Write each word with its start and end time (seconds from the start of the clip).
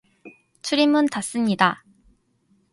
출입문 0.63 1.05
닫습니다. 1.05 1.83